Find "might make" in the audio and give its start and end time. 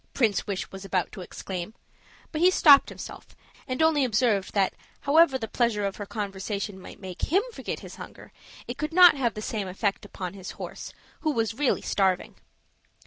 6.81-7.21